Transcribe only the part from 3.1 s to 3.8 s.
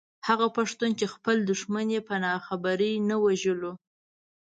وژلو.